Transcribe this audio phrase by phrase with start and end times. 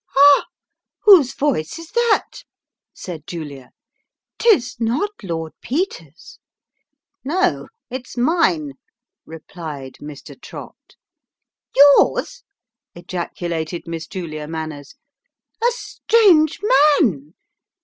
[0.17, 0.45] "Ah!
[1.03, 2.43] Whose voice is that?"
[2.95, 3.69] said Julia;"
[4.39, 6.39] 'tis not Lord Peter's.""
[7.23, 8.71] No, it's mine,"
[9.27, 10.41] replied Mr.
[10.41, 10.95] Trott."
[11.75, 12.41] Yours!"
[12.95, 14.95] ejaculated Miss Julia Manners;"
[15.61, 16.59] a strange
[16.99, 17.35] man